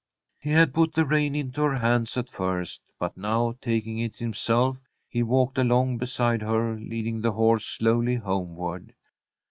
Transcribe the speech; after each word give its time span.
He 0.39 0.49
had 0.49 0.73
put 0.73 0.95
the 0.95 1.05
rein 1.05 1.35
into 1.35 1.61
her 1.61 1.77
hands 1.77 2.17
at 2.17 2.27
first, 2.27 2.81
but 2.97 3.15
now, 3.15 3.53
taking 3.61 3.99
it 3.99 4.15
himself, 4.15 4.77
he 5.07 5.21
walked 5.21 5.59
along 5.59 5.99
beside 5.99 6.41
her, 6.41 6.73
leading 6.75 7.21
the 7.21 7.33
horse 7.33 7.65
slowly 7.67 8.15
homeward. 8.15 8.95